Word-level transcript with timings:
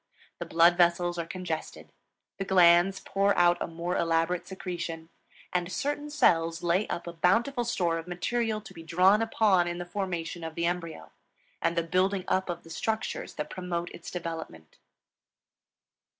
The 0.39 0.47
blood 0.47 0.77
vessels 0.77 1.19
are 1.19 1.27
congested; 1.27 1.91
the 2.39 2.43
glands 2.43 2.99
pour 3.05 3.37
out 3.37 3.61
a 3.61 3.67
more 3.67 3.95
elaborate 3.95 4.47
secretion; 4.47 5.09
and 5.53 5.71
certain 5.71 6.09
cells 6.09 6.63
lay 6.63 6.87
up 6.87 7.05
a 7.05 7.13
bountiful 7.13 7.63
store 7.63 7.99
of 7.99 8.07
material 8.07 8.61
to 8.61 8.73
be 8.73 8.81
drawn 8.81 9.21
upon 9.21 9.67
in 9.67 9.77
the 9.77 9.85
formation 9.85 10.43
of 10.43 10.55
the 10.55 10.65
embryo 10.65 11.11
and 11.61 11.77
the 11.77 11.83
building 11.83 12.23
up 12.27 12.49
of 12.49 12.63
the 12.63 12.71
structures 12.71 13.35
that 13.35 13.51
promote 13.51 13.91
its 13.91 14.09
development. 14.09 14.79